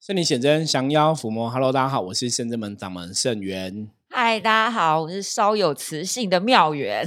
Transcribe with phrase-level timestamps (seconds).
[0.00, 1.50] 圣灵显真，降妖伏魔。
[1.50, 3.86] Hello，大家好，我是圣真门掌门圣元。
[4.08, 7.06] 嗨，大家好，我是稍有磁性的妙元。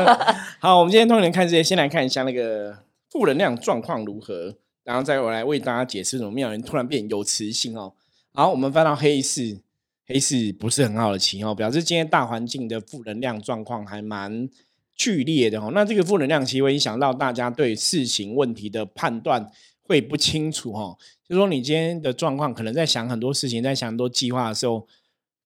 [0.60, 2.76] 好，我们今天通年看这些，先来看一下那个
[3.08, 4.54] 负能量状况如何，
[4.84, 7.94] 然后再我来为大家解释，什么妙元突然变有磁性哦。
[8.34, 9.62] 好，我们翻到黑市，
[10.06, 14.46] 黑市不是很好的情哦，表示今天大环境的负能量状况还蛮
[14.94, 15.70] 剧烈的哦。
[15.72, 19.50] 那这个负能量其实会影响到大家对事情问题的判断。
[19.86, 20.96] 会不清楚哈，
[21.28, 24.86] 就说你今天的状况，可能在想很多事情，在想很多计划的时候，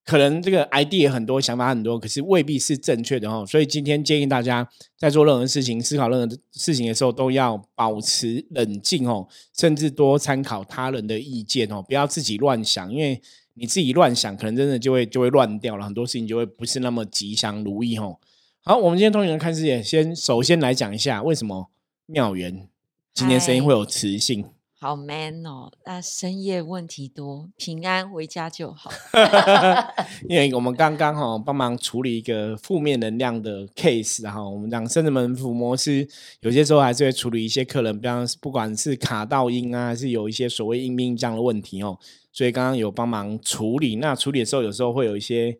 [0.05, 3.45] 可能这个 idea 很多，想法很多，可是未必是正确的哈。
[3.45, 13.21] 所以今天建议大家在做任何事情、思考任何事情的时候，都要保持冷静哦，甚至多参考他人的意见哦，不要自己乱想，因为
[13.55, 18.19] 你自己乱想，可能真的就会就会乱掉了，很多事情就会不是那么吉祥如意哦。
[18.63, 21.71] 好，我们今天通人看世界，先首先来讲一下为什么
[22.07, 22.69] 妙缘。
[23.13, 24.47] 今天声音会有磁性，
[24.79, 25.71] 好 man 哦！
[25.85, 28.91] 那深夜问题多，平安回家就好。
[30.27, 36.09] 因为我们刚刚哈帮忙处理一个负面能量的 case，然后我们讲圣人门抚模式，
[36.41, 41.99] 有些时候还是会处理一些客人，比方不管是卡到音啊，还是有一些所谓阴兵这样的问题哦。
[42.33, 45.59] 所以刚刚有帮忙处理，那处理的时候有时候会有一些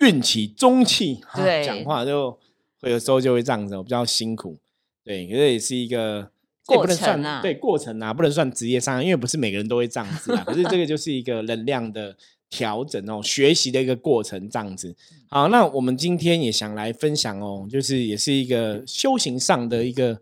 [0.00, 2.38] 运气、中气，对，讲话就
[2.80, 4.58] 会有时候就会这样子，比较辛苦。
[5.02, 6.30] 对，可是也是一个。
[6.64, 10.44] 过程啊，对过程啊，不能算职业伤害，因为不是每个人都会这样子啊。
[10.46, 12.16] 可是这个就是一个能量的
[12.48, 14.94] 调整哦，学习的一个过程这样子。
[15.28, 20.20] 好，那我们今天也想来分享哦，就是也是一个修行上的一个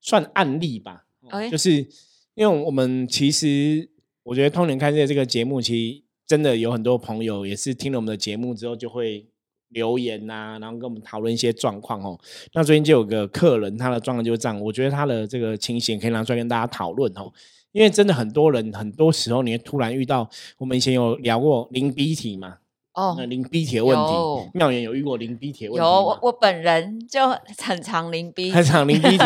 [0.00, 1.04] 算案例吧。
[1.50, 1.86] 就是
[2.34, 3.88] 因为我们其实
[4.22, 9.26] 我觉得通灵开的这个节目，其实真的有很多朋友也是听了我们的节目之后就会。
[9.70, 12.18] 留言呐，然后跟我们讨论一些状况哦。
[12.52, 14.60] 那最近就有个客人，他的状况就是这样。
[14.60, 17.32] 我觉得他的这个情形可以拿出来跟大家讨论哦。
[17.72, 22.58] 因为真的很多人，很多时候你会突然遇到，我们以前有聊过零 B 体嘛？
[22.92, 27.28] 哦，零 B 体的问题，妙言有遇过零 B 体问题有，我我本人就
[27.58, 29.24] 很常零 B，很常零 B 体。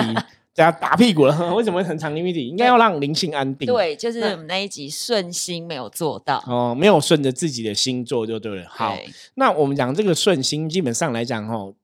[0.62, 2.46] 要打屁股了， 为什么很长灵体？
[2.48, 3.66] 应该要让灵性安定。
[3.66, 8.66] 对，就是我们那一集顺心没有做到哦，没有顺着自己的心做就对了。
[8.68, 8.96] 好，
[9.34, 11.74] 那我们讲这个顺心，基本上来讲哦，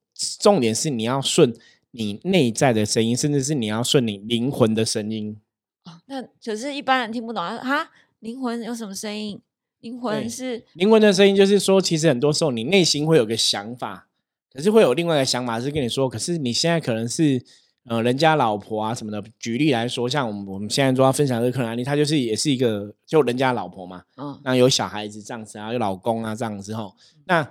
[0.41, 1.55] 重点是你要顺
[1.93, 5.37] 你内在的声音，甚至是你要顺你灵魂的声音。
[5.85, 7.57] 哦，那可是一般人听不懂啊！
[7.59, 9.41] 哈，灵魂有什么声音？
[9.81, 14.09] 灵魂是灵魂的声音，就是说，其实很多时候你内心会有个想法，
[14.53, 17.45] 可是会有另外一个想法是跟你说，可是你现在可能是。
[17.87, 26.95] 呃，人家老婆啊什么的，举例来说，像我们我们现在主要分享这个案例，他就是也是一个就人家老婆嘛，嗯，那有小孩子这样子啊，有老公啊这样之后，
[27.27, 27.47] 那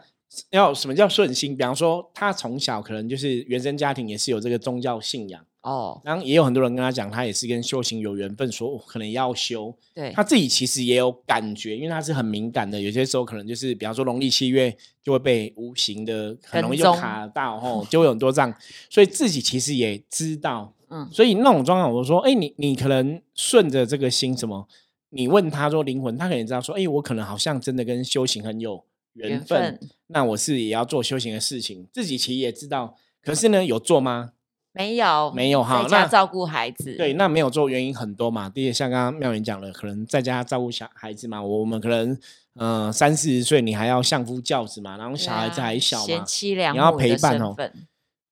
[0.49, 1.55] 要什么叫顺心？
[1.55, 5.45] 比方说，他从小可能就是原生家庭也是有这个宗教信仰。
[5.63, 9.73] 哦，然后也有很多人跟他讲，他也是跟修行有缘分，说可能要修。
[9.95, 18.53] 对，他自己其实也有感觉，因为他是很敏感的，有些时候可能就是，比方说农历七月就会被无形的很容易就卡到，吼， 就会有很多这样，
[18.89, 24.67] 所以自己其实也知道，嗯，所以那种状况，我说，哎，你你可能顺着这个心什么，
[25.11, 34.31] 你问他说灵魂，他可能知道说，哎，我可能好像真的跟修行很有缘分，那我是也要做修行的事情，自己其实也知道，可是呢，有做吗？
[34.75, 36.95] 没有，没有哈，在家照顾孩子。
[36.95, 38.49] 对，那没有做原因很多嘛。
[38.49, 41.41] 第一，像刚刚妙云讲了，可能在家照顾小孩子嘛。
[41.41, 42.17] 我们可能，
[42.55, 46.25] 嗯，三四十岁，你还要相夫教子嘛，然后小孩子还小嘛，
[46.71, 47.55] 你要陪伴哦。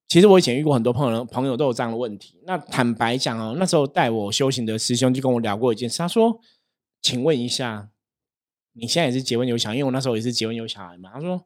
[0.07, 2.39] 其实我以前遇过很多朋友，朋友都有这样的问题。
[2.45, 6.39] 那坦白讲哦，那时候带我修行的师兄就跟我聊过一件事，他说
[7.01, 7.87] ：“请问一下，
[8.73, 9.75] 你现在也是结婚有小孩？
[9.75, 11.45] 因为我那时候也是结婚有小孩嘛。”他说：“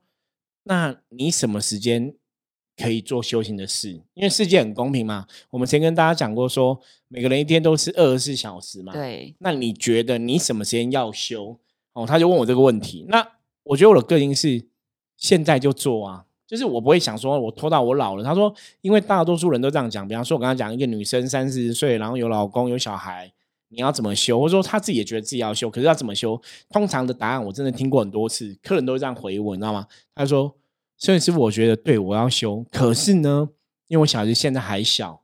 [0.63, 2.15] 那你什么时间？”
[2.77, 5.25] 可以做修行的事，因为世界很公平嘛。
[5.49, 6.77] 我们先跟大家讲过，说
[7.07, 8.91] 每个人一天都是二十四小时嘛。
[8.91, 9.33] 对。
[9.39, 11.57] 那你觉得你什么时间要修？
[11.93, 13.05] 哦，他就问我这个问题。
[13.07, 13.25] 那
[13.63, 14.65] 我觉得我的个性是
[15.15, 18.23] 现在就做啊，就是我不会想说我拖到我老了。
[18.23, 20.05] 他说，因为大多数人都这样讲。
[20.05, 23.31] 比方说，我刚刚讲一个女生三四十岁，然后有老公有小孩，
[23.69, 24.37] 你要怎么修？
[24.37, 26.41] 或者说他自己也觉得自己要修，可是要怎么修？
[26.69, 29.87] 通常的答案我真的听过很多次，客人都会这样回我，你知道吗？
[30.13, 30.53] 他说。
[30.97, 33.49] 所以师傅，我觉得对我要修，可是呢，
[33.87, 35.21] 因为我小孩子现在还小，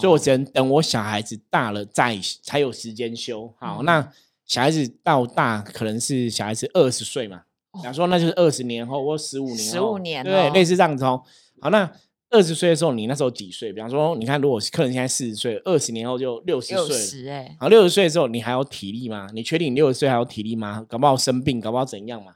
[0.00, 3.52] 所以我只能等我小孩子大了再才有时间修。
[3.58, 4.10] 好，那
[4.46, 7.42] 小孩子到大可能是小孩子二十岁嘛，
[7.82, 11.22] 假如说那就是二十年后或十五年，十五年对，类似这样子哦。
[11.60, 11.90] 好，那
[12.30, 13.72] 二十岁的时候，你那时候几岁？
[13.72, 19.28] 比方说，你看，如果是客人现在四十岁，二十年后就六十岁，哎，好，六十岁的时候你还有体力吗？
[19.32, 20.84] 你确定你六十岁还有体力吗？
[20.88, 22.32] 搞不好生病，搞不好怎样嘛？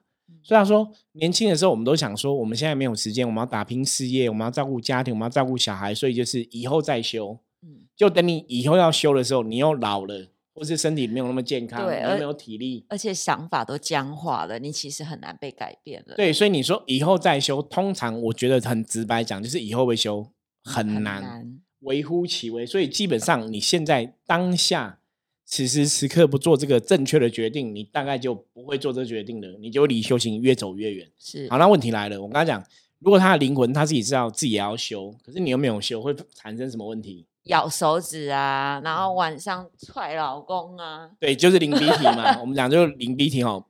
[0.49, 7.39] 虽然说年轻的时候，我们都想说，我们现在没有时间，我们要打拼事业，我们要照顾家庭，我们要照顾小孩，所以就是以后再修。
[7.61, 12.87] 嗯，就等你以后要修的时候，你又老了，或是身体没有那么健康，又没有体力。
[12.89, 16.15] 而且想法都僵化了，你其实很难被改变了。
[16.17, 20.27] 对，所以你说以后再修，通常我觉得很直白讲，就是以后会修
[20.65, 21.61] 很难。
[21.81, 22.65] 微乎其微。
[22.65, 25.01] 所以基本上你现在当下
[25.51, 31.11] 此时此刻不做这个正确的决定，你大概就不会做这个决定了，你就会离修行越走越远。
[31.19, 32.63] 是好，那问题来了，我刚才讲，
[32.99, 37.25] 如果他的灵魂他自己知道自己也要修，可是你又没有修，会产生什么问题？
[37.45, 42.39] 咬手指啊，然后晚上踹老公啊，对，就是灵鼻体嘛。
[42.39, 43.65] 我们讲就是灵鼻体哦，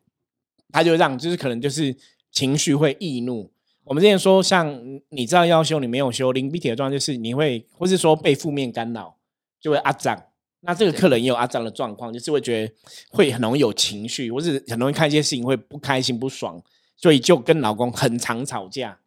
[0.73, 1.97] 他就让就是可能就是
[2.33, 3.53] 情绪会易怒。
[3.85, 9.17] 我们之前说，像你知道要修，你没有修，灵鼻体的状态就是你会，或是说被负面干扰，
[9.61, 10.25] 就会阿脏。
[10.61, 12.75] 那这个客人也有阿张的状况，就是会觉得
[13.11, 16.61] 会很容易有情绪，或是很容易看一些事情会不开心不爽，
[16.97, 18.99] 所以就跟老公很常吵架，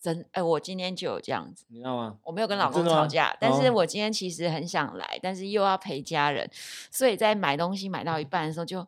[0.00, 2.16] 真哎、我今天就有这样子，你知道吗？
[2.24, 6.50] 我没有跟老公吵架，但是哦我今天其实很想来，但是又要陪家人，
[6.90, 8.86] 所以在买东西买到一半的时候就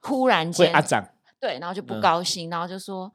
[0.00, 1.08] 忽然间阿脏。
[1.40, 3.10] 对，然后就不嗯高兴，然后就说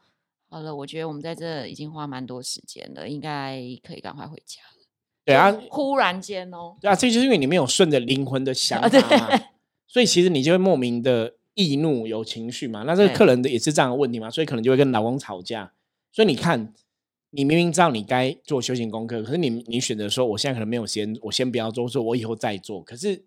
[0.50, 4.62] 好了，我觉得我们在这已经花蛮多时间了，应该可以赶快回家
[5.26, 9.42] 对啊，忽然间哦，对啊，这就是因为你没有顺着灵魂的想法嘛，
[9.88, 12.84] 所以其实你就会莫名的易怒、有情绪嘛。
[12.84, 15.72] 那这个客人的也是这样的问题嘛，所以可能就会跟老公吵架。
[16.12, 16.72] 所以你看，
[17.32, 22.84] 你明明知道你该做修行功课，可是你你选择说我现在可能没有时间，我先不要做，说我以后再做。
[22.84, 23.26] 可是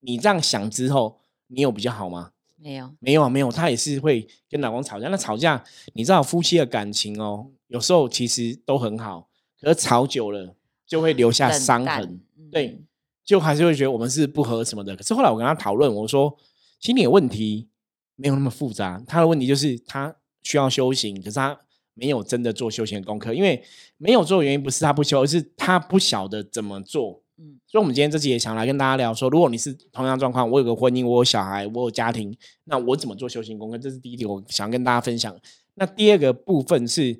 [0.00, 1.18] 你这样想之后，
[1.48, 2.30] 你有比较好吗？
[2.62, 5.08] 没有，没有啊，没有，他也是会跟老公吵架。
[5.08, 5.64] 那吵架，
[5.94, 9.28] 你知道夫妻的感情哦，有时候其实都很好，
[9.60, 10.54] 可是吵久了
[10.90, 12.20] 就会留下伤痕。
[12.50, 12.86] 对嗯，
[13.24, 14.96] 就还是会觉得我们是不合什么的。
[14.96, 16.36] 可是后来我跟他讨论，我说，
[16.80, 17.68] 其实你的问题
[18.16, 21.56] 没有那么复杂，他的问题就是他需要修行，可是他
[21.94, 23.62] 没有真的做修行的功课，因为
[23.98, 27.22] 没有做的原因不是他不修，而是他不晓得怎么做。
[27.38, 33.78] 嗯所以，我们今天这集也想来跟大家聊说，如果你是同样状况，我有个婚姻，我有小孩，我有家庭，那我怎么做修行功课？
[33.78, 35.34] 这是第一点，我想跟大家分享。
[35.74, 37.18] 那第二个部分是，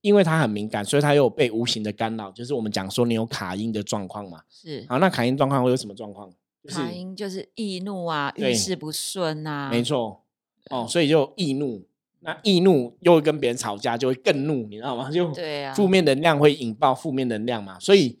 [0.00, 4.42] 因为他很敏感，所以他又有被无形的干扰，就是我们讲说你有卡音的状况嘛。
[4.48, 6.30] 是好，那卡音状况会有什么状况？
[6.62, 10.22] 就是卡音就是易怒啊，对遇事不顺啊，没错，
[10.70, 11.84] 哦，所以就易怒。
[12.20, 15.08] 那易怒又跟别人吵架，就会更怒，你知道吗？
[15.12, 17.78] 就对啊，负面能量会引爆负面能量嘛。
[17.78, 18.18] 所以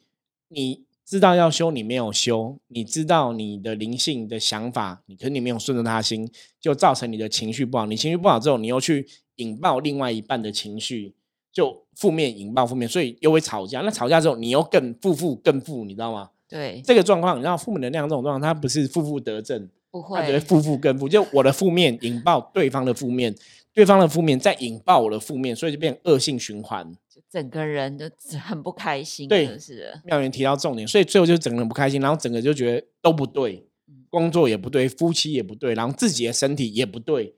[0.48, 6.30] 你知道要修，你没有修；你知道你的灵性的想法，你可是你没有顺着他心，
[6.60, 7.86] 就造成你的情绪不好。
[7.86, 11.14] 你情绪不好之后，你又去引爆另外一半的情绪，
[11.56, 13.80] 就负面引爆负面，所以又会吵架。
[13.80, 16.28] 那吵架之后，你又更负负更负，你知道吗？
[16.46, 23.34] 对，这个状况，你知道负面能量这种状况，它不是负负得正，不它只会会，负负更负，就我的负面引爆对方的负面，
[23.72, 26.92] 对方的负面再引爆我的负面，所以就变恶性循环。
[27.08, 28.04] 就整个人就
[28.38, 37.34] 很不开心，对是，妙元提到重点，所以最后就整个人不开心，然后整个就觉得都不对嗯，工作也不对，夫妻也不对，然后自己的身体也不对，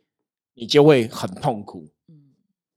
[0.55, 1.91] 你就会很痛苦，嗯，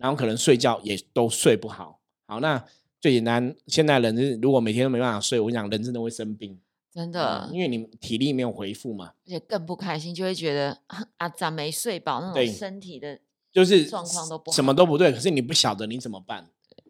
[0.02, 2.00] 然后可能睡觉也都睡不好。
[2.26, 2.62] 好，那
[3.00, 6.60] 最简单，现在人是如果每天都没办法睡，我跟你讲人真的会生病，
[6.92, 10.80] 真的嗯，因为你体力没有回复嘛，而且更不开心，就会觉得
[11.18, 13.20] 啊，咱没睡饱那对种身体的，
[13.52, 16.50] 就是状况都不什么都不对，可是你不晓得你怎么办。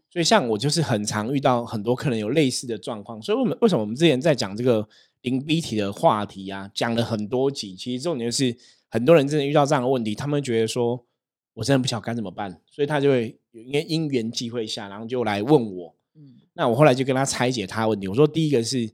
[0.09, 4.85] 所以像我就是很常遇到很多客人有类似的状况，所以我们为什么我们之前在讲这个
[5.21, 8.53] 零 B 体的话题啊，讲了很多集，其实重点就是
[8.89, 11.05] 很多人真的遇到这样的问题，他们会觉得说
[11.53, 15.95] 我真的不晓得该怎么办，所以他就会有因为因缘际会下，然后就来问我。
[16.15, 18.91] 嗯，那我后来就跟他拆解他的问题，我说第一个是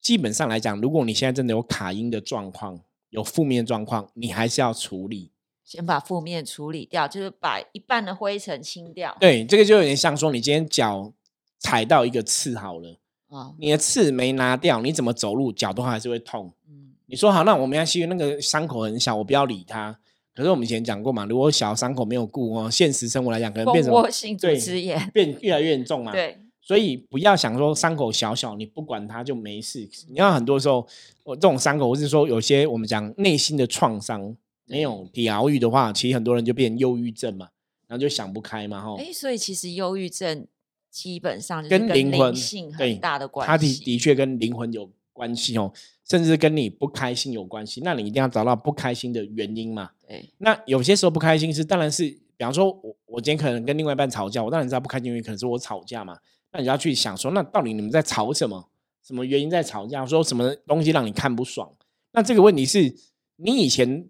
[0.00, 5.32] 基本上来讲，如果你现在真的有卡音的状况，有负面状况，你还是要处理。
[5.64, 11.12] 先把负面处理掉，就是把一半的灰尘清掉，对，这个就有点像说，你今天脚
[11.58, 16.52] 踩到一个刺好了，啊，你的刺没拿掉，你怎么走路脚都还是会痛。
[16.68, 19.98] 嗯，你说好，那我没关系，那个伤口很小，我不要理它。
[20.36, 29.88] 可是我们以前讲过嘛，如果小伤口没有顾哦，现实生活来讲可能变成窝性组对织炎，变越来越严重嘛。，对，所以不要想说伤口小小，你不管它就没事。
[30.10, 30.86] 你要很多时候，
[31.24, 37.48] 我这种伤口，或是说有些我们讲内心的创伤没有疗愈的话，其实很多人就变忧郁症嘛，
[37.88, 38.96] 然后就想不开嘛，哈。
[38.98, 40.46] 哎，所以其实忧郁症
[40.90, 45.72] 基本上跟跟灵魂性对很大的关系，它的的确跟灵魂有关系哦，
[46.04, 47.80] 甚至跟你不开心有关系。
[47.82, 49.90] 那你一定要找到不开心的原因嘛。
[50.06, 52.04] 对，那有些时候不开心是，当然是，
[52.36, 56.18] 比方说我我今天可能跟另外一半吵架，我当然知道不开心原因可能是我吵架嘛。
[56.52, 58.68] 那你就要去想说，那到底你们在吵什么？
[59.02, 60.04] 什么原因在吵架？
[60.04, 61.72] 说什么东西让你看不爽？
[62.12, 62.94] 那这个问题是
[63.36, 64.08] 你以前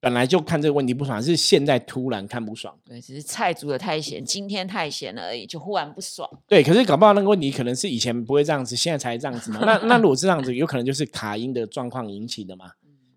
[0.00, 2.76] 本来就看这个问题不爽，是现在突然看不爽。
[2.84, 6.28] 对，只是菜煮的太咸，今天太咸了而已，就忽然不爽。
[6.46, 9.60] 对，可是搞不好那个问题可能是以前不会这样子，现在才这样子嘛。
[9.62, 12.70] 那那如果是这样子，有可能就是卡音的状况引起的嘛。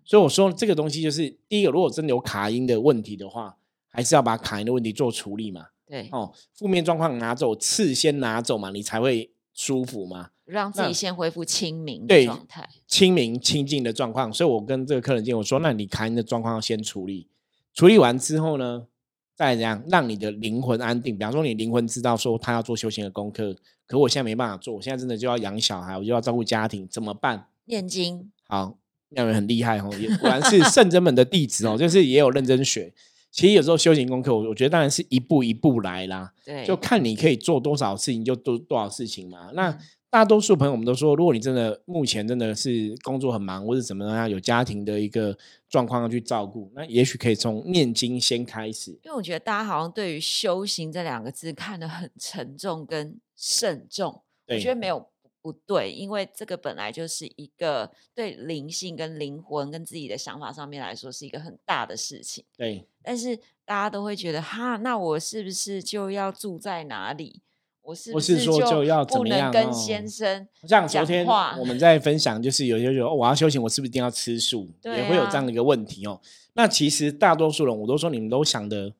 [0.04, 3.56] 所以我说这个东西就是第一个，如果真的有卡音的问题的话，
[3.88, 5.66] 还是要把卡音的问题做处理嘛。
[5.86, 10.30] 对，哦，负面状况拿走，刺先拿走嘛，你才会舒服嘛。
[10.52, 12.68] 那让自己先恢复清明的对状态。
[12.86, 17.26] 清明清净的状况，所以我跟这个客人讲，我说，那你卡音的状况要先处理，
[17.74, 18.86] 处理完之后呢，
[19.34, 21.16] 再怎样让你的灵魂安定。
[21.16, 23.56] 比方说，你灵魂知道说他要做修行的功课，
[23.86, 27.48] 可我现在没办法做，我现在真的就要养小孩，我就要照顾家庭，怎么办？
[27.64, 28.76] 念经，好，
[29.08, 32.92] 妙人很厉害哦，也果然是圣真门的弟子哦，就是也有认真学。
[33.30, 39.50] 其实有时候修行功课，我我觉得当然是一步一步来啦，对，就看你可以做多少事情就做多少事情嘛。
[39.54, 39.78] 那嗯
[40.12, 45.34] 大多数朋友我们都说，如果你真的目前真的是工作很忙，或者怎么样，有家庭的一个
[45.70, 48.90] 状况要去照顾，那也许可以从念经先开始。
[49.04, 55.08] 因为我觉得大家好像对于修行这两个字看得很沉重跟慎重，我觉得没有
[55.40, 67.40] 不对，因为这个本来就是一个对灵性跟灵魂跟自己的想法上面来说是一个很大的事情，对，但是大家都会觉得哈，那我是不是就要住在哪里？
[67.82, 74.68] 我是不是说就要怎不么样跟先生讲像昨天话我们在分享，就是有些人说、哦我要修行，我是不是一定要吃素？
[74.80, 76.20] 对也会有这啊样的一个问题哦。
[76.54, 78.92] 那其实大多数人，我都说你们都想的，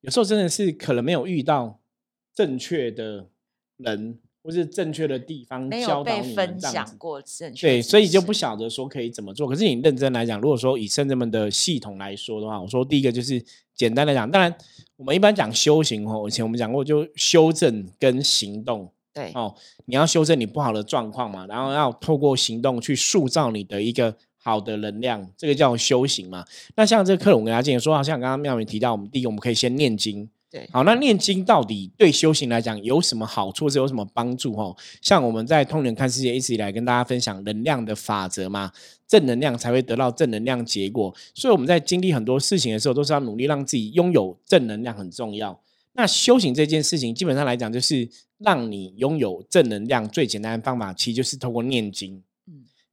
[0.00, 1.78] 有时候真的是可能没有遇到
[2.34, 3.26] 正确的
[3.76, 6.90] 人，或是正确的地方教导你们分这样子。
[6.90, 9.46] 享过正确对，所以就不晓得说可以怎么做。
[9.48, 14.54] 可是你认真来讲，如果说以圣人们的系统来说的话，我说第一个就是简单的讲，当然
[14.96, 18.90] 我们一般讲修行哦，以前我们讲过，就修正跟行动。
[19.12, 19.54] 对哦，
[19.86, 24.12] 你要修正你不好的状况嘛，然后要透过行动去塑造你的一个
[24.42, 26.44] 好的能量，这个叫修行嘛。
[26.74, 30.28] 那像这个课文，我跟大家建议说，好像刚刚妙明提到，我们第一个我们可以先念经。
[30.72, 34.54] 好，那念经到底对修行来讲有什么好处，是有什么帮助？
[34.56, 38.70] 哦，像我们在通人看世界一直以来跟大家分享能量的法则嘛，
[39.06, 41.14] 正能量才会得到正能量结果。
[41.34, 45.60] 所以我们在经历很多事情的时候，都是要努力让自己拥有正能量，很重要。
[45.94, 48.08] 那修行这件事情，基本上来讲，就是
[48.38, 52.22] 让你拥有正能量最简单的方法，其实就是透过念经。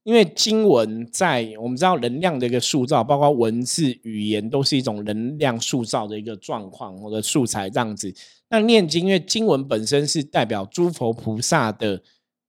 [0.04, 8.12] 嗯因为经文在我们知道能量的一个塑造，包括文字、语言，都是一种能量塑造的一个状况或者素材这样子。
[8.50, 12.02] 那念经，因为经文本身是代表诸佛菩萨的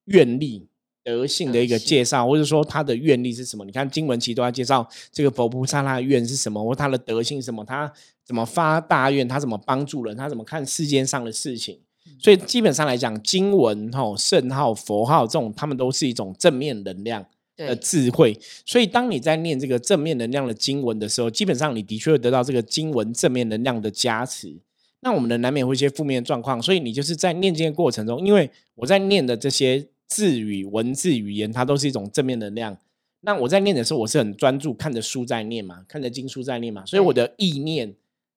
[0.07, 0.67] 愿力、
[1.05, 3.67] 德性的一个介绍，或者说他的愿力是什么？
[3.67, 7.93] 你看经文其实都在介绍这个佛菩萨他的愿是什么，或他的德性是什么，他
[8.25, 11.79] 怎么发大愿，他怎么帮助人，他怎么看世间上的事情。
[12.19, 17.27] 所以基本上来讲，经文、吼圣号、佛号这种，他们都是一种正面能量。
[17.67, 18.39] 的智慧。
[18.67, 24.57] 所以，当你在念这个正面能量的经文的时候，基本上你的确会得到这个经文正面能量的加持。
[25.01, 32.77] 那我们的难免会一些负面状况，所以你就是在念经的过程中，因为我在念的这些字语、文字、语言，它都是一种正面能量。
[33.23, 37.95] 那我在念的时候，我是很专注，看着书在念嘛，看着经书在念嘛，所以我的意念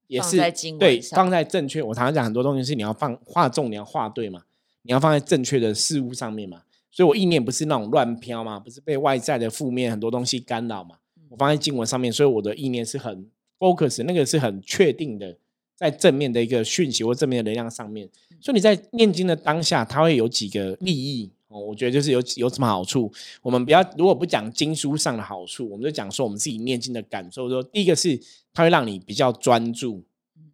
[0.07, 1.83] 也是放在经文对上放在正确。
[1.83, 4.41] 我常常讲很多东西是你要放画重你，要画对嘛，
[4.81, 6.63] 你要放在正确的事物上面嘛。
[6.95, 10.95] 所以我意念不是那种乱飘嘛，不是被外在的负面很多东西干扰嘛。
[11.27, 15.37] 我放在经文上面，所以我的意念是很 focus，那个是很确定的，
[15.75, 18.09] 在正面的一个讯息或正面的能量上面。
[18.39, 23.11] 所以你在念经的当下，它会有几个利益哦，我觉得就是有有什么好处。
[23.41, 27.49] 我们不要如果不讲经书上的好处，我们就讲说我们自己念经的感受。
[27.49, 28.17] 说第一个是
[28.53, 30.01] 它会让你比较专注，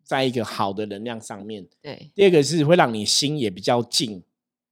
[0.04, 1.68] 在一个好的能量上面。
[1.84, 4.24] 对第二个是会让你心也比较静，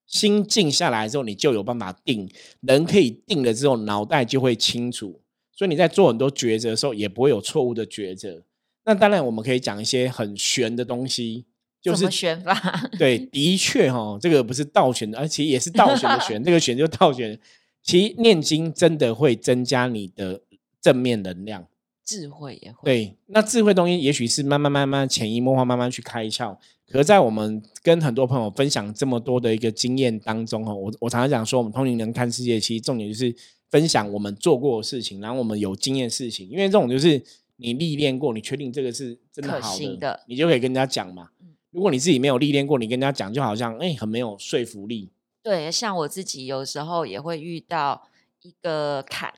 [0.10, 2.28] 心静下来之后，你就有办法定。
[2.62, 5.22] 人可以定了之后，脑袋就会清楚，
[5.56, 8.44] 所以你在做很多抉择的时候，也不会有错误的抉择。
[8.86, 11.46] 那当然，我们可以讲一些很玄的东西，
[11.80, 12.89] 就是怎么选法？
[12.98, 17.39] 对，的确哈，这个不是倒玄的，而且也是倒玄的玄， 这个玄就是道玄。
[17.84, 20.42] 其实念经真的会增加你的
[20.82, 21.68] 正面能量。
[22.04, 26.58] 智慧也会对，那智慧东西也许是慢慢慢慢潜移默化，慢慢去开窍。
[26.91, 33.36] 可是在我们跟很多朋友分享这么多的一个经验当中，哦，我我常常讲说，我们通灵人看世界，其实重点就是
[33.69, 37.22] 分享我们做过的事情，然后我们有经验事情，因为这种就是
[37.58, 41.50] 你历练过，你确定这个是真的可好行的你就可以跟人家讲嘛嗯。
[41.72, 45.12] 如果你自己没有历练过，你跟人家讲，就好像哎、很没有说服力。
[45.43, 48.08] 对，像我自己有时候也会遇到
[48.41, 49.34] 一个坎，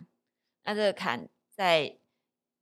[0.66, 1.96] 那这个坎在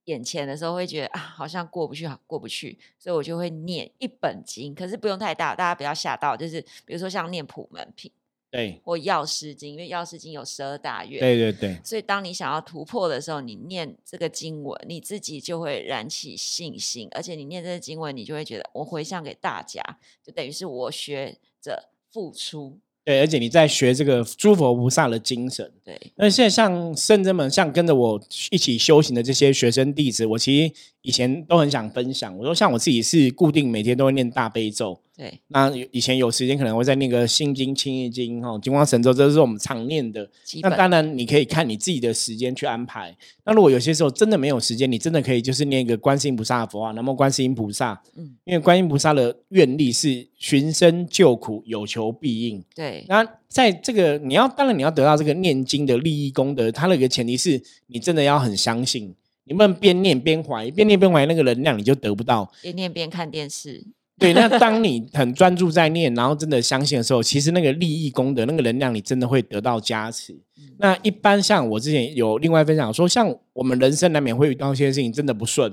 [0.10, 8.12] 眼前的时候会觉得啊，好像过不去，好过不去，所以我就会念一本经，可是不用太大，大家不要吓到，就是比如说像念普门品
[8.50, 19.80] 对，或药师经，因为药师经有十二大愿，对对对，所以当你想要突破的时候，你念这个经文，你自己就会燃起信心，而且你念这个经文，你就会觉得我回向给大家，
[20.24, 22.80] 就等于是我学着付出。
[23.10, 25.68] 对，而且你在学这个诸佛菩萨的精神。
[25.84, 32.38] 对，那现在像圣真们，像跟着我一起修行的这些学生弟子，我其实以前都很想分享。
[32.38, 35.02] 我说，像我自己是固定每天都会念大悲咒。
[35.20, 40.26] 对，那以前有时间可能会在那个心经、清易经、哈金光神咒，这是我们常念的。
[40.62, 43.14] 那当然，你可以看你自己的时间去安排。
[43.44, 48.02] 那如果有些时候真的没有时间，你真的可以就是念一个观世音菩萨的佛号，南无观世音菩萨。
[48.16, 52.64] 嗯，因为观音菩萨的愿力是寻声救苦，有求必应。
[52.74, 62.50] 对，那在这个你要当然你要得到这个念经的利益功德，它的一个前提是你真的要很相信，你不能边念边怀，边念边怀那个能量你就得不到。
[62.62, 63.86] 边念边看电视。
[64.20, 70.38] 对，那当你很专注在念，然后真的相信的时候，其实那个利益功德、那个能量，你真的会得到加持。
[70.78, 75.72] 那一般像我之前有另外分享说，像我们人生难免会遇到一些事情真的不顺，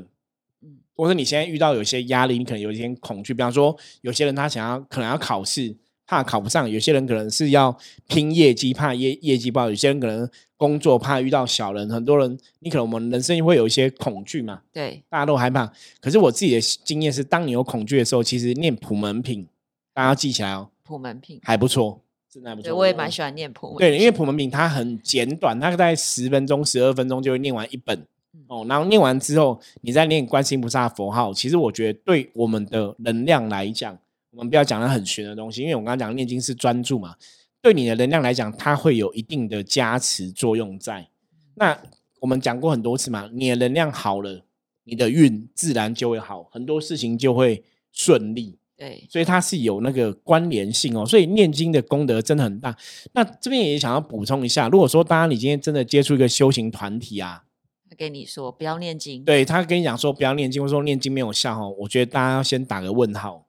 [0.62, 5.76] 嗯，或者你现在遇到有些压力，你可能有一些恐惧，比方说有些人他想要可能要考试。
[6.06, 14.62] 怕考不上，有些人可能是要拼业绩，怕业业绩不好；有些人可能工作怕遇到小人，很多人你可能我们人生会有一些恐惧嘛。
[14.72, 15.70] 对，大家都害怕。
[16.00, 19.46] 可是我自己的经验是，当你有恐惧的时候，其实念普门品，
[19.92, 20.70] 大家要记起来哦。
[20.84, 22.00] 普门品还不错，
[22.32, 22.72] 真的还不错。
[22.76, 23.78] 我也蛮喜欢念普门。
[23.78, 28.06] 对，因为普门品它很简短，它在十分钟、十二分钟就会念完一本
[28.46, 28.64] 哦。
[28.68, 33.98] 然后念完之后，你再念观世音菩萨佛号，其实我觉得对我们的能量来讲。
[34.36, 37.16] 我们不要讲的很玄的东西，因为我刚刚讲念经是专注嘛，
[37.62, 41.08] 对你的能量来讲，它会有一定的加持作用在。
[41.54, 41.76] 那
[42.20, 44.44] 我们讲过很多次嘛，你的能量好了，
[44.84, 48.58] 你的运自然就会好，很多事情就会顺利。
[48.76, 51.06] 对，所以它是有那个关联性哦。
[51.06, 52.76] 所以念经的功德真的很大。
[53.14, 57.44] 那这边也想要补充一下，如果说大家你今天真的接触一个修行团体啊，
[57.88, 63.45] 他跟你说不要念经，对他跟你讲说不要念经，或者说念经没有效哦，我觉得大家要先打个问号。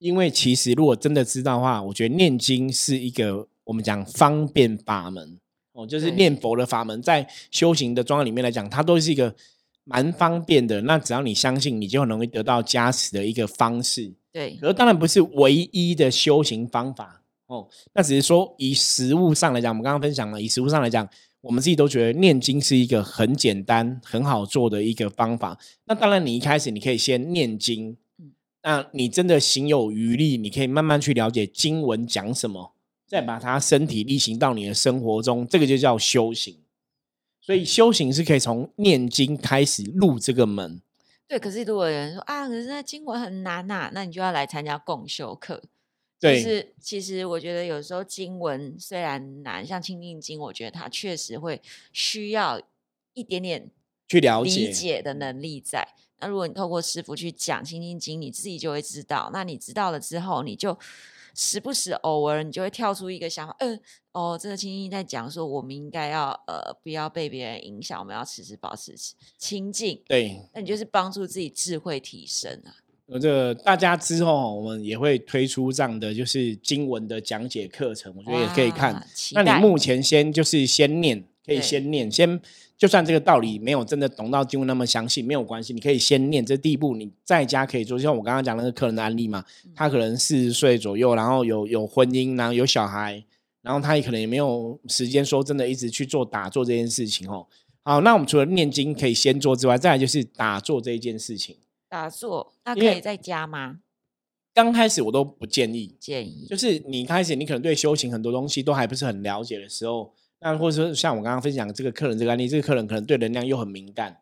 [0.00, 5.38] 因为其实如果真的知道的话，我觉得念经是一个我们讲方便法门
[5.72, 9.34] 哦，就是念佛的法门，在修行的状况里面来讲，它都是一个
[9.84, 10.80] 蛮方便的。
[10.82, 14.10] 那只要你相信，你就很容易得到加持的一个方式。
[14.32, 17.68] 对，而当然不是唯一的修行方法哦。
[17.92, 21.06] 那只是说以实物上来讲，我们刚刚分享了，以实物上来讲，
[21.42, 25.58] 我们自己都觉得念经是一个很简单、很好做的一个方法。
[25.84, 27.98] 那当然，你一开始你可以先念经。
[28.62, 32.74] 那你真的行有余力，你可以慢慢去了解经文讲什么，
[33.06, 36.58] 再把它身体力行到你的生活中，这个就叫修行。
[37.40, 40.82] 所以修行是可以从念经开始入这个门。
[41.26, 45.62] 对，可是如果有人说啊，可是那经文很难呐，那你就要来参加共修课。
[46.20, 52.60] 对，是其实我觉得有时候经文虽然难，像清净经，我觉得它确实会需要
[53.14, 53.70] 一点点
[54.06, 55.88] 去了解理解的能力在。
[56.20, 59.30] 那如果你透过师傅去讲《清净经》，你自己就会知道。
[59.32, 60.78] 那你知道了之后，你就
[61.34, 63.80] 时不时偶尔你就会跳出一个想法，嗯，
[64.12, 68.94] 哦，这个清净在讲说，我们应该要呃不要被别人影响，我们要时时保持
[69.38, 70.02] 清净。
[70.06, 72.74] 对，那你就是帮助自己智慧提升啊。
[73.06, 79.04] 呃，这个大家之后我们也会推出这样的就是经文的讲解课程，我觉得也可以看。
[79.32, 82.40] 那你目前先就是先念，可以先念先。
[82.78, 86.46] 就算这个道理没有真的懂到经文那么详细，没有关系，你可以先念。
[86.46, 93.22] 这第一步，你在家可以做，就像我刚刚讲那个客人的案例嘛，他可能四十岁左右，然后有有婚姻，然后有小孩，
[93.60, 97.46] 然后他也可能也没有时间说真的一直去做打坐这件事情哦。
[97.82, 101.56] 好，那我们除了念经可以先做之外，再来就是打坐这一件事情。
[101.86, 103.80] 打坐那可以在家吗？
[104.54, 110.14] 刚开始我都不建议，建议就是你开始你可能对修行很多东西都还不是很了解的时候。
[110.40, 114.16] 那或者说像我刚刚分享这个客人这个案例，这个客人可能对能量又很敏感，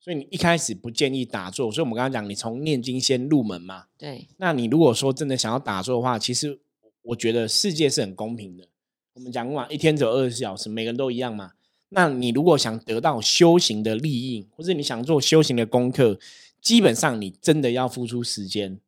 [0.00, 1.70] 所以你一开始不建议打坐。
[1.70, 3.84] 所以我们刚刚讲，你从念经先入门嘛。
[3.98, 4.26] 对。
[4.38, 6.58] 那你如果说真的想要打坐的话，其实
[7.02, 8.66] 我觉得世界是很公平的。
[9.12, 11.52] 我们讲嘛，一天只有二十四小时，每个人都一样嘛。
[11.90, 16.18] 那你如果想得到修行的利益，或者你想做修行的功课，
[16.60, 18.78] 基本上你真的要付出时间。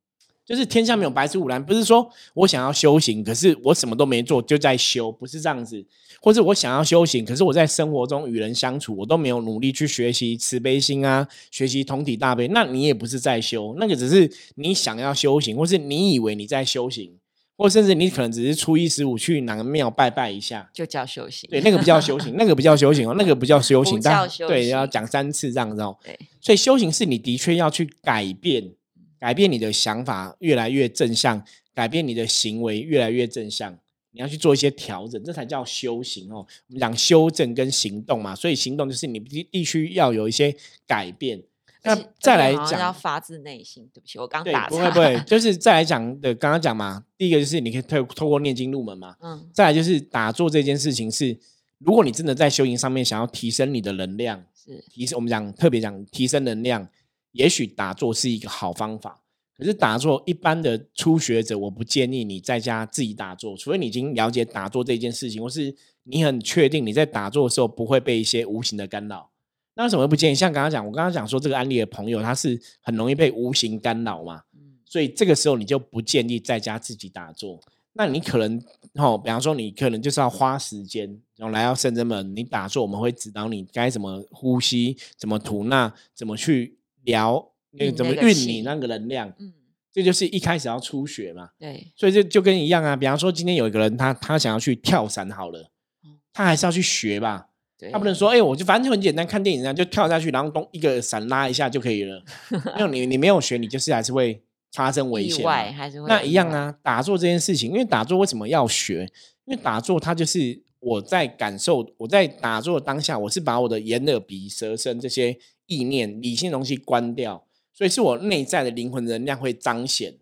[0.51, 5.87] 就是天下没有白吃午餐，不是说我想要修行，可是我什么都没做就在修，不是这样子。
[6.21, 17.13] 或是我想要修行，可是我在生活中与人相处，我都没有努力去学习慈悲心啊，学习同体大悲，那你也不是在修，那个只是你想要修行，或是你以为你在修行，
[17.57, 21.49] 或甚至你可能只是初一十五去哪个庙拜拜一下，就叫修行。
[21.49, 25.97] 对，那个不叫修行，那个不叫修行哦，那个不叫修行，但对要讲三次这样子哦。
[26.05, 28.73] 对，所以修行是你的确要去改变，
[29.21, 31.41] 改变你的想法越来越正向，
[31.75, 33.79] 改变你的行为越来越正向。
[34.13, 36.45] 你要去做一些调整，这才叫修行哦。
[36.67, 40.53] 我们讲修正跟行动嘛，所以行动就是你必必须要有一些
[40.85, 41.41] 改变。
[41.83, 43.89] 那再来而且好像要讲发自内心。
[43.95, 44.71] 对不起，我刚对，打岔。
[44.71, 51.39] 不会不会，就是再来讲的，刚刚讲嘛，第一个就是你可以透透过念经入门嘛，嗯，再来就是打坐这件事情是，
[51.79, 56.87] 如果你真的在修行上面想要提升你的能量，是提升我们讲特别讲提升能量，
[57.33, 59.23] 也许打坐是一个好方法。
[59.57, 69.31] 可是打坐一般的初学者，我不建议你在家自己打坐，除非你已经了解打坐这件事情，或是你很确定你在打坐的时候不会被一些无形的干扰。
[69.75, 70.35] 那为什么不建议？
[70.35, 77.61] 像刚刚讲，我刚刚讲说这个案例的朋友，他是很容易被无形干扰嘛，嗯所以这个时候你就不建议在家自己打坐。
[77.93, 78.59] 那你可能
[78.95, 89.33] 哦，比方说你可能就是要花时间，然后来到圣真门，你打坐，我们会指导你该怎么呼吸，怎么吐纳，怎么去聊，那个怎么运你那个能量。
[89.39, 89.53] 嗯，
[89.93, 92.95] 这就是一开始要初学嘛，对，所以这就跟一样啊。
[92.95, 95.71] 比方说今天有一个人他他想要去跳伞好了
[96.05, 97.49] 嗯，他还是要去学吧。
[97.79, 102.23] 对，他不能说，哎、我就反正就很简单，看电影一样就跳下去，然后咚一个伞拉一下就可以了。
[102.77, 106.07] 没有你，你没有学，你就是还是会发生危意险还是会。
[106.07, 109.11] 那一样啊，打坐这件事情，因为打坐为什么要学？
[109.47, 115.37] 因为打坐它就是我在感受，我在打坐的当下，我是把我的眼耳鼻舌身这些
[115.71, 120.13] 意念、理性的东西关掉，所以是我内在的灵魂能量会彰显。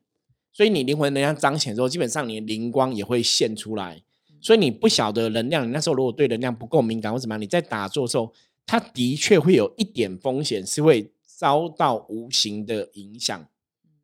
[0.53, 4.03] 所以你灵魂能量彰显之后，基本上你的灵光也会现出来。
[4.41, 8.33] 所以你不晓得能量，你那时候如果对能量不够敏感或怎么样，你在打坐的时候，
[8.67, 13.49] 它的确会有一点风险，是会遭到无形的影响。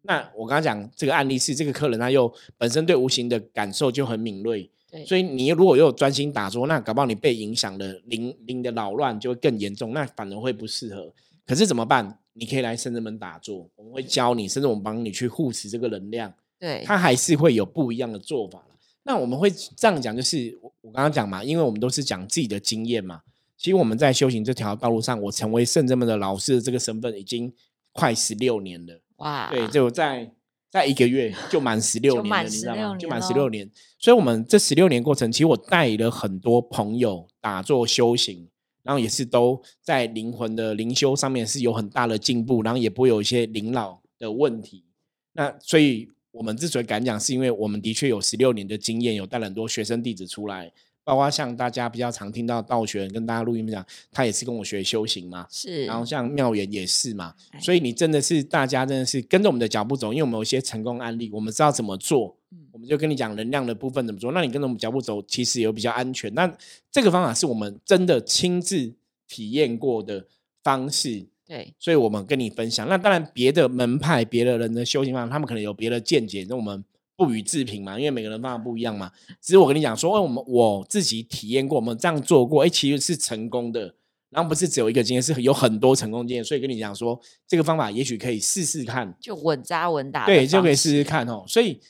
[0.03, 11.13] 那我刚刚讲这个案例是这个客人他又本身对无形的感受就很敏锐，对，所以你如果又有专心打坐，那搞不好你被影响了灵灵的扰乱就会更严重，那反而会不适合。
[11.47, 12.19] 可是怎么办？
[12.33, 16.33] 你可以来圣人门打坐，我们会教你，甚至我们帮你去护持这个能量。
[16.59, 18.75] 对，它还是会有不一样的做法了。
[19.05, 23.21] 那我们会这样讲，就是我我刚刚讲嘛，因为我们都是讲自己的经验嘛。
[23.57, 27.53] 其实我们在修行这条道路上，我成为圣真门的老师的这个身份已经
[27.93, 29.01] 快十六年了。
[29.17, 30.33] 哇，对，就在
[30.71, 32.97] 在一个月就满十六 年了，你知道吗？
[32.97, 33.71] 就满十六年。
[33.99, 38.49] 所以，我们这十六年过程，其实我带了很多朋友打坐修行，
[38.85, 44.85] 然后也是都在灵魂的灵修上面是有很大的进步，然后也不会有一些灵老的问题。
[45.33, 50.71] 那所以，我们之所以敢讲，是因为我们的确有十六年的经验，有带了很多学生弟子出来，
[51.03, 55.47] 包括像大家比较常听到道玄跟大家录音讲，他也是跟我学修行嘛。
[55.51, 64.33] 是，然后像妙元也是嘛，哎所以你真的是大家真的是跟着我们的脚步走，因为我们有一些成功案例，我们知道怎么做，嗯我们就跟你讲能量的部分怎么做。
[64.33, 66.35] 那你跟着我们脚步走，其实有比较安全。
[66.35, 66.53] 那
[66.91, 68.93] 这个方法是我们真的亲自
[69.29, 70.27] 体验过的
[70.65, 72.89] 方式，对，所以我们跟你分享。
[72.89, 76.85] 那当然，别的门派、别的人的修行方法，他们可能有别的见解，那我们
[77.15, 79.13] 不予置评嘛，因为每个人方法不一样嘛。
[79.41, 83.95] 只是我跟你讲说，哎，我们我自己体验过，我们这样做过，哎，其实是成功的。
[84.31, 91.05] 然后不是只有一个经验，是有很多成功经验，所以跟你讲说，这个方法也许可以试试看，就稳扎稳打，对，就可以试试。
[91.05, 91.45] 看哦。
[91.47, 91.81] 所以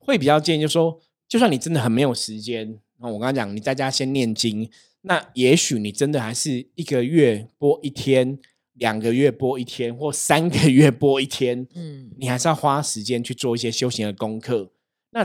[0.00, 4.68] 会比较建议，就是说，就算你真的很没有时间，那我刚刚讲，你在家先念经，
[5.02, 8.38] 那也许你真的还是一个月播一天，
[8.72, 14.72] 两个月播一天，或三个月播一天，嗯，你还是要花时间去做一些修行的功课。
[15.12, 15.24] 那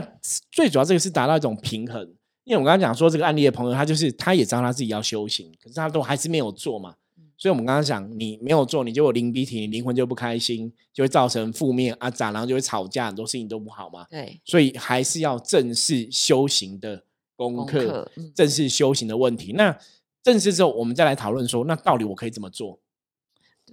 [0.52, 2.02] 最主要这个是达到一种平衡，
[2.44, 6.94] 因为我刚刚讲说这个案例的朋友，他就是他也知道他自己要修行，可是他都还是没有做嘛。
[7.38, 14.06] 所以，我们刚刚讲，你没有做，你就有灵鼻体，你灵魂就不开心，就会造成负面啊杂，然后就会吵架，很多事情都不好嘛。
[14.10, 17.04] 对，所以，还是要正视修行的
[17.36, 19.52] 功功课，嗯正视修行的问题。
[19.52, 19.78] 那
[20.22, 22.80] 正视之后，我们再来讨论说，那到底我可以怎么做？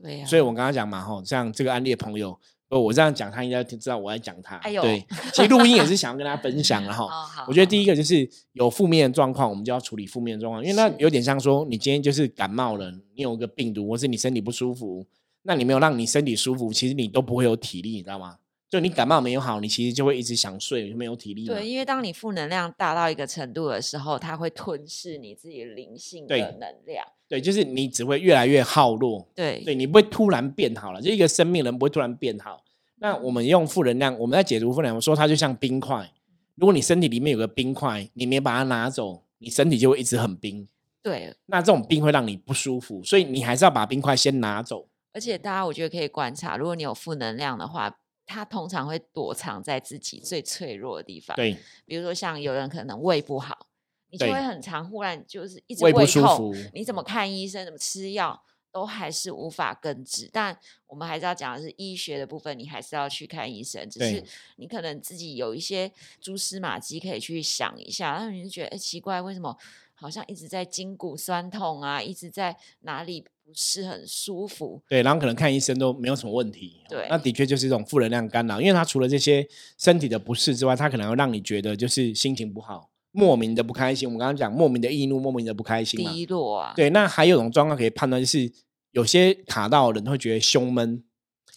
[0.02, 0.26] 对呀。
[0.26, 2.38] 所以我刚刚讲嘛，吼，像这个案例的朋友，
[2.74, 4.56] 呃，我这样讲，他应该知道我在讲他。
[4.58, 15.06] 哎呦对，其实录音也是想要跟大家分享然后 哦我觉得第一个就是有负面的状况，我们就要处理负面的状况，因为那有点像说，你今天就是感冒了，你有个病毒，或是你身体不舒服，
[15.44, 18.38] 那你没有让你身体舒服，其实你都不会有体力，你知道吗？
[18.74, 21.46] 就你感冒没有好，你其实就会一直想睡，就没有体力。
[21.46, 27.06] 对，因为当你负能量大到一个程度的时候，它会吞噬你自己灵性的能量。
[27.28, 32.64] 对，就是你只会越来越耗弱，对，对你不会突然变好了，就一个生命人不会突然变好。
[32.96, 36.12] 那我们用负能量，我们在解读负能量，我说它就像冰块。
[36.56, 40.68] 如果你身体里面有个冰块，你没把它拿走，你身体就会一直很冰。
[41.04, 44.88] 对，那这种冰会让你不舒服，所以你还是要把冰块先拿走。
[45.14, 53.68] 而且大家我觉得可以观察，如果你有负能量的话，它通常会躲藏在自己最脆弱的地方。，对，比如说像有人可能胃不好，
[54.10, 60.30] 你就会很常忽然就是一直胃痛舒服，你怎么看医生，怎么吃药，都还是无法根治。
[60.32, 60.58] 但
[60.88, 63.90] 我们还是要讲的是医学的部分，你还是要去看医生。
[63.90, 64.24] 只是
[64.56, 69.58] 你可能自己有一些蛛丝马迹可以去想一下，然后你就觉得，哎，奇怪，为什么？
[70.04, 74.82] 好像一直在筋骨酸痛啊，一直在哪里不是很舒服。
[74.90, 76.82] 对，然后可能看医生都没有什么问题。
[76.90, 84.06] 对那的确就是一种负能量干扰，因为它除了这些身体的不适之外，它可能会让你觉得就是心情不好，莫名的不开心。
[84.06, 86.12] 我们刚刚讲莫名的易怒，莫名的不开心嘛。
[86.12, 88.52] 低落啊，对，那还有一种状况可以判断，就是
[88.92, 91.02] 有些卡到的人会觉得胸闷，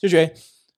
[0.00, 0.32] 就觉得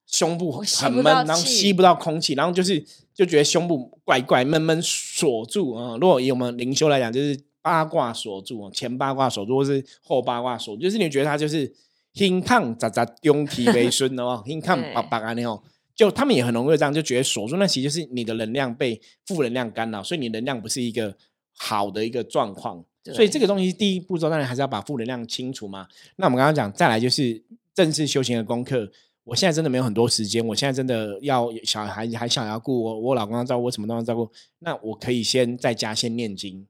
[0.07, 11.71] 胸部很闷，然后吸不到空气，然后就是就觉得胸部怪怪闷闷锁住啊、如果以我们灵修来讲，就是八卦锁住，哦前八卦锁住，或是后八卦锁住，就是你觉得他就是
[12.15, 15.61] 心抗咋咋中体为孙的哦， 心抗对叭叭啊那种。
[15.93, 21.15] 就他们也很容易这样，就觉得锁住，那其实就是你的能量被负能量干扰，所以你能量不是一个
[21.55, 22.83] 好的一个状况。
[23.13, 25.87] 所以这个东西第一步骤当然还是要把负能量清除嘛。
[26.15, 27.43] 那我们刚刚讲，再来就是
[27.75, 28.91] 正式修行的功课。
[29.25, 34.27] 我现在真的没有很多时间，我现在真的要小孩还想要顾我，我老公要照顾我，什么都要照顾。
[34.59, 36.65] 那我可以先在家先念经，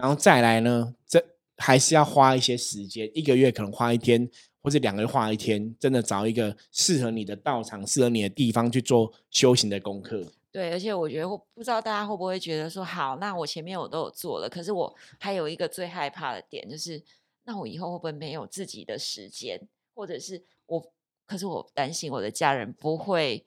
[0.00, 1.22] 然后再来呢，这
[1.58, 4.28] 还是要花一些时间，一个月可能花一天，
[4.62, 10.24] 或者两个月花一天，真的找一个适合你的道场、适合你的地方去做修行的功课。
[10.50, 17.00] 对，而且我觉得，我不知道大家会不会觉得说，好，那我前面我都有做了，可是我还有一个最害怕的点，就是
[17.44, 19.60] 那我以后会不会没有自己的时间，
[19.94, 20.92] 或者是我，
[21.26, 23.44] 可是我担心我的家人不会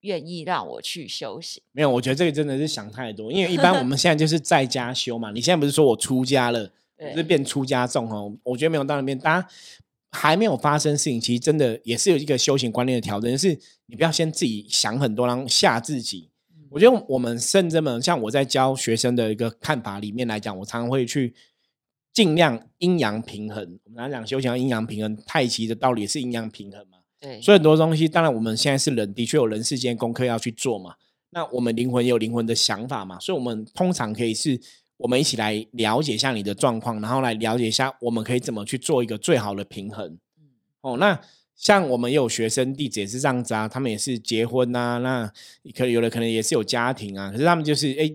[0.00, 1.62] 愿意让我去修行。
[1.72, 5.30] 没有，我觉得这个真的是想太多，因为一般我们 现在就是在家修嘛。
[5.30, 8.34] 你现在不是说我出家了，我是变出家众哦？
[8.42, 9.48] 我觉得没有到那边，大家
[10.10, 16.30] 还没有发生事情，其实真的也是有一个修行观念的调整，就是你不要先自己想很多，然后吓自己。
[16.70, 21.34] 我觉得我们甚至们，像我在教学生的一个看法里面来讲，我常常会去
[22.12, 23.78] 尽量阴阳平衡。
[23.84, 26.98] 我们常常讲修行要阴阳平衡，太极的道理也是阴阳平衡嘛。
[27.20, 30.94] 对，所以很多东西，当然我们现在是人，的确有人世间功课要去做嘛。
[31.32, 34.58] 那我们灵魂也有灵魂的想法嘛，所以我们通常可以是，
[34.96, 40.18] 我们一起来了解一下你的状况，然后来了解一下我们可以怎么去做一个最好的平衡。
[40.80, 41.20] 哦，那
[41.54, 45.26] 像我们也有学生弟子也是这样子啊，他们也是结婚啊，那
[45.76, 48.10] 可能有的可能也是有家庭啊，可是他们就是哎，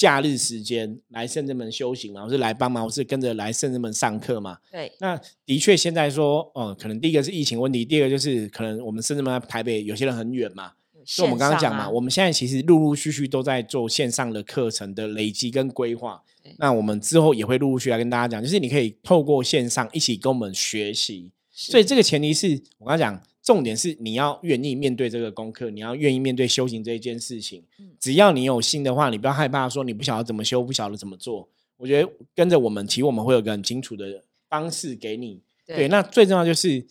[0.00, 4.56] 假日时间来圣人门修行嘛，我是来帮忙，我是跟着来圣人门上课嘛。
[4.72, 10.72] 对，那的确，现在说，哦、可能第一个是疫情问题，第二个就是可能我们甚至嘛台北有些人很远嘛，
[11.04, 16.22] 所以我们刚刚讲嘛，我们现在其实陆陆续续都在做线上的课程的累积跟规划。
[16.56, 21.30] 那我们之后也会陆陆续续来跟大家讲，就是你可以透过线上一起跟我们学习。
[21.52, 27.90] 所以这个前提是我刚刚讲，重点是你要愿意面对这个功课，你要愿意面对修行这一件事情嗯。
[27.98, 31.48] 只要你有心的话，你不要害怕说你不晓得怎么修，不晓得怎么做。
[31.76, 35.40] 我觉得跟着我们，其实我们会有个很清楚的方式给你。
[35.66, 36.84] 对，那最重要就是，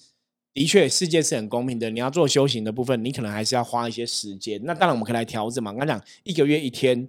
[0.54, 1.90] 的确世界是很公平的。
[1.92, 4.60] 你要做修行的部分，你可能还是要花一些时间。
[4.64, 5.72] 那当然我们可以来调整嘛。
[5.72, 7.08] 刚刚讲一个月一天，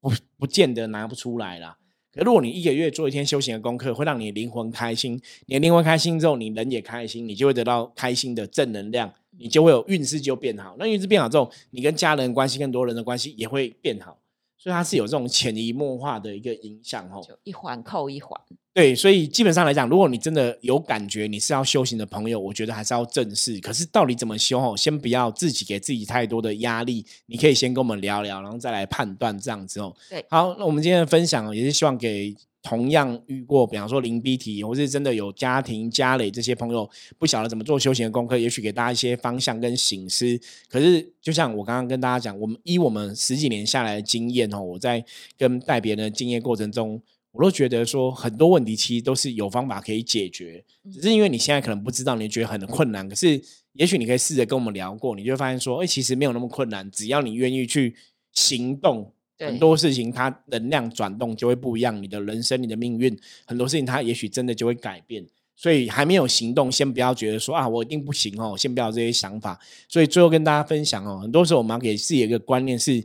[0.00, 1.78] 不不见得拿不出来啦。
[2.14, 10.76] 可如果你一个月做一天修行的功课，会让你灵魂开心，你的灵魂开心之后，你人也开心，你就会得到开心的正能量，你就会有运势就变好。
[10.78, 14.18] 那运势变好之后，你跟家人关系、跟多人的关系也会变好。
[14.62, 17.20] 所以它是有这种潜移默化的一个影响哦。
[17.26, 18.40] 就一环扣一环。
[18.72, 23.58] 对，所以基本上来讲，如果你真的有感觉你是要修行的朋友，我觉得还是要正视。
[23.58, 24.76] 可是到底怎么修哦？
[24.76, 29.92] 先不要自己给自己太多的压力，你可以先跟我们聊聊，然后再来判断这样子哦。
[30.08, 40.40] 对好，那我们今天的分享哦也是希望给同样遇过，比方说零 B 题，或是真的有家庭家累这些朋友，不晓得怎么做休闲的功课，也许给大家一些方向跟醒思。
[40.68, 45.04] 可是就像我刚刚跟大家讲，我们依我们十几年下来的经验哦，我在
[45.36, 47.02] 跟带别人的经验过程中。
[47.34, 53.08] 我都觉得说很多问题其实都是有方法可以解决，只是因为你现在可能不知道，你觉得很困难。
[53.08, 57.96] 可是也许你可以试着跟我们聊过，你就会发现说，哎、其实没有那么困难，只要你愿意去
[58.34, 59.12] 行动，对
[59.46, 65.26] 很多事情它能量转动就会不一样，你的人生、你的命运，很多事情它也许真的就会改变。
[65.54, 69.60] 所以还没有行动，先不要觉得说啊，我一定不行哦，先不要有这些想法。
[69.88, 73.04] 所以最后跟大家分享哦，很多时候我们要给自己一个观念是，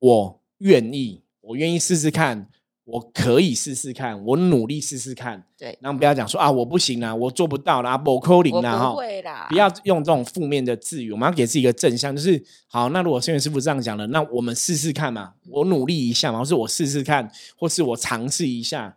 [0.00, 2.48] 我愿意，我愿意试试看。
[2.84, 12.90] 我可以试试看，我努力试试看，对，然后不要讲说啊我不行啦，我做不到啦，不扣零啦哈不，会啦，不要用这种负面的字语，我们要给自己一个正向，就是好。
[12.90, 18.96] 那如果圣元师傅这样讲了，那我们试试看嘛，我努力一下嘛，或是我试试看，或是我尝试一下。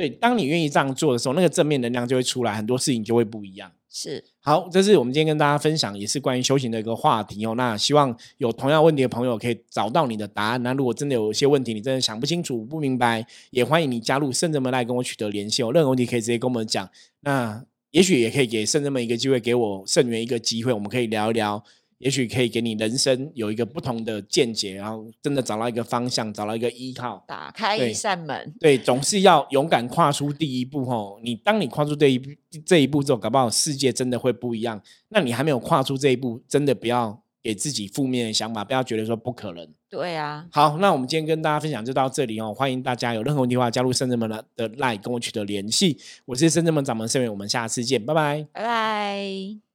[0.00, 3.70] 对，当你愿意这样做的时候，那个正面能量就会出来，很多事情就会不一样。
[3.90, 7.54] 是好，这是我们今天跟大家分享，也是关于修行的一个话题哦。
[7.54, 10.62] 那希望有同样问题的朋友可以找到你的答案。
[10.62, 15.70] 那如果真的有一些问题，你真的想不清楚、不明白，也欢迎你加入圣人们来跟我取得联系哦。
[15.70, 16.88] 任何问题可以直接跟我们讲。
[17.20, 21.62] 那也许也可以给圣人们一个机会，给我圣元一个机会，我们可以聊一聊
[22.00, 27.22] 也许可以给你人生有一个不同的见解，然后真的找到一个方向，找到一个依靠。
[27.28, 31.20] 打开一扇门，对，总是要勇敢跨出第一步哦。
[31.22, 32.30] 你当你跨出这一步
[32.64, 34.80] 这一步之后，搞不好世界真的会不一样。
[35.10, 39.68] 那你还没有跨出这一步，真的不要给自己负面的想法，不要觉得说不可能。
[39.90, 42.54] 对啊，好，那我们今天跟大家分享就到这里哦。
[42.54, 45.98] 欢迎大家有任何问题的话，加入深圳门的的 line 跟我取得联系。
[46.24, 48.46] 我是深圳门掌门盛元，我们下次见，拜拜。
[48.52, 49.69] 拜拜。